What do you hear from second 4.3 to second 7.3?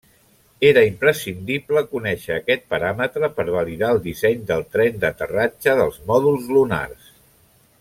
del tren d'aterratge dels mòduls lunars.